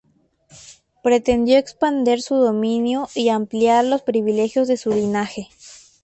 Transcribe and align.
Pretendió 1.03 1.59
extender 1.59 2.23
su 2.23 2.33
dominio 2.33 3.07
y 3.13 3.29
ampliar 3.29 3.85
los 3.85 4.01
privilegios 4.01 4.67
de 4.67 4.77
su 4.77 4.89
linaje. 4.89 5.47